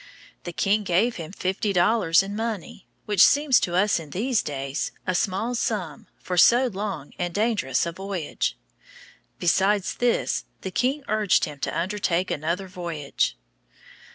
The 0.45 0.51
king 0.51 0.83
gave 0.83 1.17
him 1.17 1.31
fifty 1.31 1.71
dollars 1.73 2.23
in 2.23 2.35
money, 2.35 2.87
which 3.05 3.23
seems 3.23 3.59
to 3.59 3.75
us 3.75 3.99
in 3.99 4.09
these 4.09 4.41
days 4.41 4.91
a 5.05 5.13
small 5.13 5.53
sum 5.53 6.07
for 6.17 6.37
so 6.37 6.65
long 6.65 7.13
and 7.19 7.31
dangerous 7.31 7.85
a 7.85 7.91
voyage. 7.91 8.57
Besides 9.37 9.93
this, 9.93 10.45
the 10.61 10.71
king 10.71 11.03
urged 11.07 11.45
him 11.45 11.59
to 11.59 11.77
undertake 11.77 12.31
another 12.31 12.67
voyage. 12.67 13.37